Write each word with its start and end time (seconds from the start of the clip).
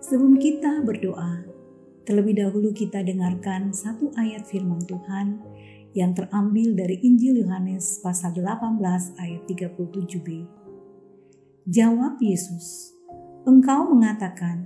sebelum 0.00 0.40
kita 0.40 0.80
berdoa, 0.80 1.44
terlebih 2.08 2.40
dahulu 2.40 2.72
kita 2.72 3.04
dengarkan 3.04 3.70
satu 3.70 4.08
ayat 4.16 4.48
firman 4.48 4.80
Tuhan 4.88 5.38
yang 5.92 6.16
terambil 6.16 6.72
dari 6.72 6.96
Injil 7.04 7.44
Yohanes 7.44 8.00
pasal 8.00 8.32
18 8.32 8.80
ayat 9.20 9.42
37b. 9.44 10.28
Jawab 11.68 12.16
Yesus, 12.18 12.96
Engkau 13.44 13.92
mengatakan 13.92 14.64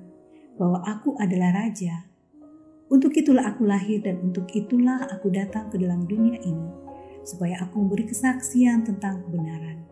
bahwa 0.54 0.80
aku 0.86 1.18
adalah 1.18 1.50
Raja. 1.66 2.06
Untuk 2.86 3.16
itulah 3.18 3.50
aku 3.50 3.66
lahir 3.66 4.04
dan 4.06 4.22
untuk 4.22 4.46
itulah 4.54 5.02
aku 5.10 5.32
datang 5.34 5.66
ke 5.72 5.80
dalam 5.80 6.06
dunia 6.06 6.38
ini, 6.38 6.68
supaya 7.26 7.58
aku 7.66 7.82
memberi 7.82 8.06
kesaksian 8.06 8.86
tentang 8.86 9.24
kebenaran. 9.26 9.82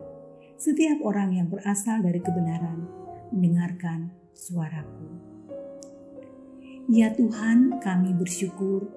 Setiap 0.55 1.03
orang 1.03 1.35
yang 1.35 1.51
berasal 1.51 1.99
dari 1.99 2.23
kebenaran 2.23 2.87
mendengarkan 3.33 4.22
suaraku. 4.33 5.07
Ya 6.91 7.13
Tuhan, 7.15 7.79
kami 7.79 8.11
bersyukur 8.17 8.89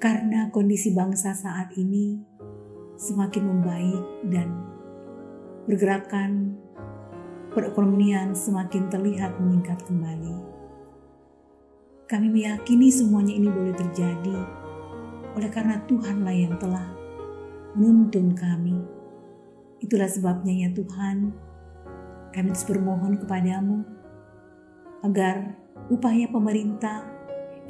karena 0.00 0.50
kondisi 0.50 0.90
bangsa 0.90 1.36
saat 1.36 1.70
ini 1.76 2.18
semakin 2.96 3.44
membaik 3.46 4.04
dan 4.32 4.48
pergerakan 5.68 6.56
perekonomian 7.54 8.34
semakin 8.34 8.90
terlihat 8.90 9.38
meningkat 9.38 9.78
kembali. 9.86 10.36
Kami 12.10 12.26
meyakini 12.26 12.90
semuanya 12.90 13.36
ini 13.36 13.46
boleh 13.46 13.76
terjadi 13.76 14.38
oleh 15.38 15.50
karena 15.52 15.78
Tuhanlah 15.86 16.34
yang 16.34 16.58
telah 16.58 16.90
menuntun 17.78 18.34
kami 18.34 19.00
Itulah 19.80 20.12
sebabnya 20.12 20.52
ya 20.52 20.68
Tuhan, 20.76 21.32
kami 22.30 22.54
terus 22.54 22.66
bermohon 22.66 23.18
kepadamu 23.18 23.82
agar 25.02 25.56
upaya 25.90 26.30
pemerintah 26.30 27.02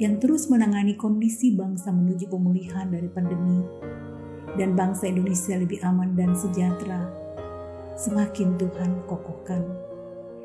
yang 0.01 0.17
terus 0.17 0.49
menangani 0.49 0.97
kondisi 0.97 1.53
bangsa 1.53 1.93
menuju 1.93 2.25
pemulihan 2.29 2.89
dari 2.89 3.05
pandemi 3.09 3.61
dan 4.57 4.73
bangsa 4.73 5.07
Indonesia 5.07 5.55
lebih 5.55 5.79
aman 5.85 6.17
dan 6.17 6.33
sejahtera 6.33 7.07
semakin 7.95 8.57
Tuhan 8.57 9.05
kokohkan. 9.05 9.61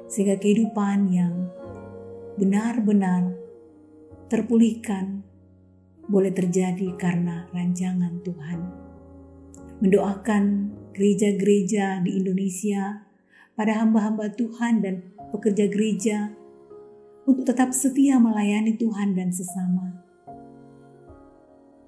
Sehingga 0.06 0.38
kehidupan 0.38 1.10
yang 1.10 1.50
benar-benar 2.36 3.32
terpulihkan 4.28 5.24
boleh 6.06 6.30
terjadi 6.30 6.94
karena 6.94 7.50
rancangan 7.50 8.22
Tuhan. 8.22 8.60
Mendoakan 9.82 10.44
gereja-gereja 10.94 12.00
di 12.00 12.20
Indonesia, 12.22 13.05
pada 13.56 13.80
hamba-hamba 13.80 14.28
Tuhan 14.36 14.84
dan 14.84 15.16
pekerja 15.32 15.64
gereja 15.66 16.18
untuk 17.24 17.48
tetap 17.48 17.72
setia 17.72 18.20
melayani 18.20 18.76
Tuhan 18.76 19.16
dan 19.16 19.32
sesama. 19.32 20.04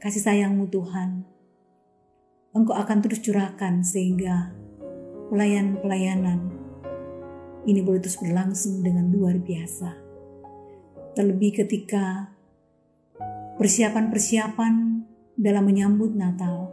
Kasih 0.01 0.25
sayangmu 0.25 0.67
Tuhan, 0.73 1.29
Engkau 2.57 2.75
akan 2.75 2.99
terus 3.05 3.21
curahkan 3.21 3.85
sehingga 3.85 4.51
pelayan-pelayanan 5.29 6.49
ini 7.69 7.85
boleh 7.85 8.01
terus 8.01 8.17
berlangsung 8.17 8.81
dengan 8.81 9.13
luar 9.13 9.37
biasa. 9.37 9.93
Terlebih 11.13 11.61
ketika 11.63 12.33
persiapan-persiapan 13.61 15.05
dalam 15.37 15.65
menyambut 15.69 16.17
Natal 16.17 16.68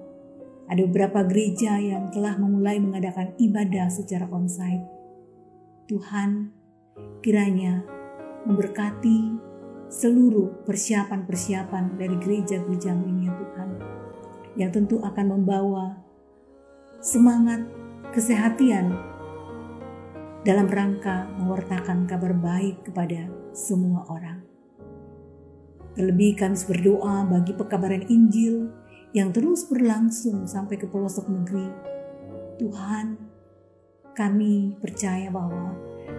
ada 0.66 0.82
beberapa 0.86 1.22
gereja 1.26 1.78
yang 1.78 2.10
telah 2.10 2.38
memulai 2.42 2.82
mengadakan 2.82 3.38
ibadah 3.38 3.86
secara 3.90 4.26
onsite. 4.34 4.86
Tuhan 5.86 6.50
kiranya 7.22 7.86
memberkati 8.50 9.38
seluruh 9.90 10.66
persiapan-persiapan 10.66 12.02
dari 12.02 12.18
gereja-gereja 12.18 12.98
ini 12.98 13.30
ya 13.30 13.34
Tuhan. 13.38 13.70
Yang 14.56 14.72
tentu 14.82 14.96
akan 15.06 15.26
membawa 15.30 16.02
semangat 16.98 17.62
kesehatan 18.16 18.98
dalam 20.46 20.66
rangka 20.70 21.30
mewartakan 21.42 22.10
kabar 22.10 22.34
baik 22.34 22.90
kepada 22.90 23.30
semua 23.54 24.06
orang. 24.10 24.42
Terlebih 25.96 26.36
kami 26.36 26.60
berdoa 26.68 27.24
bagi 27.30 27.54
pekabaran 27.56 28.04
Injil 28.12 28.68
yang 29.16 29.32
terus 29.32 29.64
berlangsung 29.72 30.44
sampai 30.44 30.76
ke 30.76 30.92
pelosok 30.92 31.32
negeri. 31.32 31.72
Tuhan, 32.60 33.16
kami 34.12 34.76
percaya 34.84 35.32
bahwa 35.32 35.72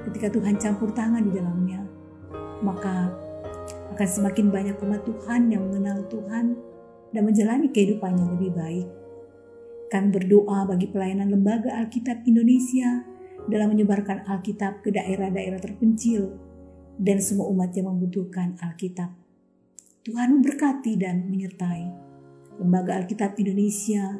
ketika 0.09 0.33
Tuhan 0.33 0.57
campur 0.57 0.97
tangan 0.97 1.21
di 1.21 1.33
dalamnya, 1.37 1.85
maka 2.65 3.13
akan 3.93 4.09
semakin 4.09 4.49
banyak 4.49 4.77
umat 4.81 5.05
Tuhan 5.05 5.53
yang 5.53 5.69
mengenal 5.69 6.09
Tuhan 6.09 6.57
dan 7.13 7.23
menjalani 7.23 7.69
kehidupan 7.69 8.17
yang 8.17 8.31
lebih 8.41 8.57
baik. 8.57 8.89
Kami 9.93 10.09
berdoa 10.11 10.65
bagi 10.65 10.89
pelayanan 10.89 11.29
Lembaga 11.29 11.77
Alkitab 11.77 12.25
Indonesia 12.25 13.05
dalam 13.45 13.77
menyebarkan 13.77 14.25
Alkitab 14.25 14.81
ke 14.81 14.89
daerah-daerah 14.91 15.61
terpencil 15.61 16.33
dan 16.97 17.21
semua 17.21 17.47
umat 17.53 17.77
yang 17.77 17.93
membutuhkan 17.93 18.57
Alkitab. 18.59 19.13
Tuhan 20.03 20.41
memberkati 20.41 20.97
dan 20.97 21.29
menyertai. 21.29 22.16
Lembaga 22.57 22.97
Alkitab 22.97 23.37
Indonesia 23.37 24.17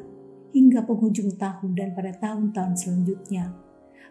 hingga 0.53 0.85
penghujung 0.85 1.35
tahun 1.35 1.73
dan 1.73 1.93
pada 1.97 2.13
tahun-tahun 2.17 2.73
selanjutnya 2.77 3.53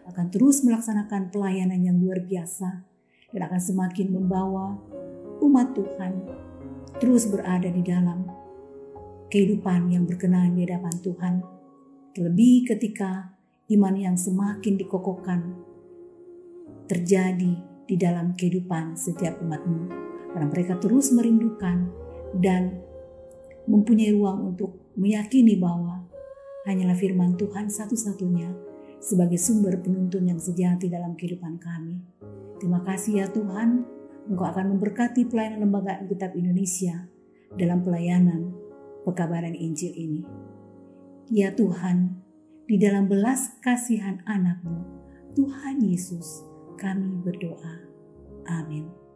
akan 0.07 0.25
terus 0.31 0.63
melaksanakan 0.63 1.31
pelayanan 1.31 1.83
yang 1.83 1.99
luar 1.99 2.23
biasa 2.23 2.87
dan 3.35 3.41
akan 3.43 3.59
semakin 3.59 4.07
membawa 4.11 4.79
umat 5.43 5.75
Tuhan 5.75 6.13
terus 6.97 7.27
berada 7.27 7.67
di 7.67 7.83
dalam 7.83 8.23
kehidupan 9.27 9.91
yang 9.91 10.07
berkenan 10.07 10.55
di 10.55 10.63
hadapan 10.63 10.95
Tuhan. 11.03 11.33
Terlebih 12.15 12.73
ketika 12.73 13.35
iman 13.69 13.93
yang 13.93 14.15
semakin 14.17 14.79
dikokohkan 14.79 15.39
terjadi 16.87 17.53
di 17.87 17.95
dalam 17.99 18.33
kehidupan 18.33 18.95
setiap 18.95 19.37
umatmu. 19.43 19.91
Karena 20.33 20.47
mereka 20.47 20.73
terus 20.79 21.11
merindukan 21.11 21.91
dan 22.39 22.79
mempunyai 23.67 24.15
ruang 24.15 24.55
untuk 24.55 24.95
meyakini 24.95 25.59
bahwa 25.59 26.07
hanyalah 26.65 26.95
firman 26.95 27.35
Tuhan 27.35 27.67
satu-satunya 27.67 28.49
sebagai 28.97 29.37
sumber 29.37 29.77
penuntun 29.83 30.25
yang 30.25 30.41
sejati 30.41 30.89
dalam 30.89 31.13
kehidupan 31.13 31.61
kami. 31.61 32.01
Terima 32.57 32.81
kasih 32.81 33.23
ya 33.23 33.27
Tuhan, 33.29 33.85
Engkau 34.27 34.43
akan 34.43 34.75
memberkati 34.75 35.29
pelayanan 35.29 35.63
Lembaga 35.63 36.03
Alkitab 36.03 36.35
Indonesia 36.35 37.07
dalam 37.55 37.85
pelayanan 37.85 38.51
pekabaran 39.07 39.55
Injil 39.55 39.95
ini. 39.95 40.21
Ya 41.31 41.55
Tuhan, 41.55 42.19
di 42.67 42.75
dalam 42.75 43.07
belas 43.07 43.55
kasihan 43.63 44.19
anakmu, 44.27 44.83
Tuhan 45.37 45.79
Yesus, 45.79 46.43
kami 46.75 47.23
berdoa. 47.23 47.87
Amin. 48.47 49.06